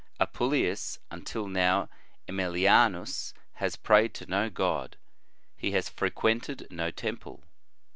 [0.13, 1.87] "* Apuleius: "Until now
[2.27, 4.97] ^milianus has prayed to no god;
[5.55, 7.43] he has frequented no temple.